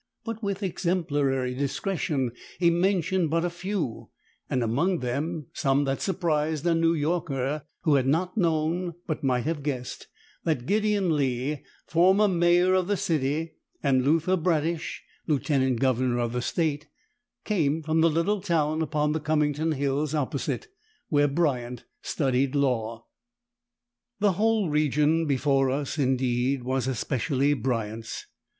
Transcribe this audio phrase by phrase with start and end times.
[0.23, 4.09] But with exemplary discretion he mentioned but a few,
[4.49, 9.43] and among them some that surprised a New Yorker, who had not known, but might
[9.43, 10.07] have guessed,
[10.43, 13.53] that Gideon Lee, former Mayor of the city,
[13.83, 16.87] and Luther Bradish, Lieutenant Governor of the State,
[17.45, 20.67] came from the little town upon the Cummington hills opposite,
[21.09, 23.05] where Bryant studied law.
[24.19, 28.25] The whole region before us, indeed, was especially Bryant's.